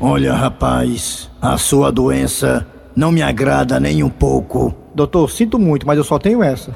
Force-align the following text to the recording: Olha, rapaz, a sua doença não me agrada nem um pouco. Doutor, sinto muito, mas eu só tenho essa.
Olha, 0.00 0.32
rapaz, 0.32 1.28
a 1.42 1.58
sua 1.58 1.90
doença 1.90 2.64
não 2.94 3.10
me 3.10 3.20
agrada 3.20 3.80
nem 3.80 4.02
um 4.02 4.08
pouco. 4.08 4.72
Doutor, 4.94 5.28
sinto 5.28 5.58
muito, 5.58 5.86
mas 5.86 5.98
eu 5.98 6.04
só 6.04 6.18
tenho 6.18 6.42
essa. 6.42 6.72